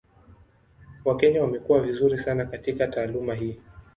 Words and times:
Wakenya 1.05 1.41
wamekuwa 1.41 1.79
vizuri 1.79 2.17
sana 2.17 2.45
katika 2.45 2.87
taaluma 2.87 3.35
hii. 3.35 3.59